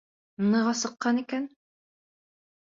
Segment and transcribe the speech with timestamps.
[0.45, 1.47] Ныҡ асыҡҡан икән.